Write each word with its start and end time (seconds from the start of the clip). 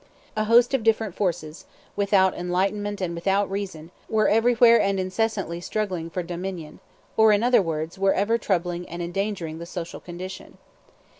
A 0.35 0.45
host 0.45 0.73
of 0.73 0.81
different 0.81 1.13
forces, 1.13 1.65
without 1.95 2.33
enlightenment 2.35 3.01
and 3.01 3.13
without 3.13 3.47
restraint, 3.51 3.91
were 4.09 4.27
everywhere 4.27 4.81
and 4.81 4.99
incessantly 4.99 5.61
struggling 5.61 6.09
for 6.09 6.23
dominion, 6.23 6.79
or, 7.15 7.31
in 7.31 7.43
other 7.43 7.61
words, 7.61 7.99
were 7.99 8.15
ever 8.15 8.39
troubling 8.39 8.89
and 8.89 9.03
endangering 9.03 9.59
the 9.59 9.67
social 9.67 9.99
condition. 9.99 10.57